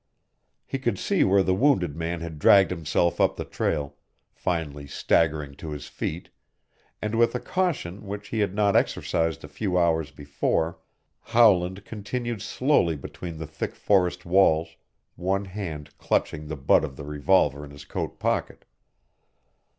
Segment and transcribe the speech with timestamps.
[0.65, 3.97] He could see where the wounded man had dragged himself up the trail,
[4.33, 6.31] finally staggering to his feet,
[7.03, 10.79] and with a caution which he had not exercised a few hours before
[11.21, 14.75] Howland continued slowly between the thick forest walls,
[15.17, 18.65] one hand clutching the butt of the revolver in his coat pocket.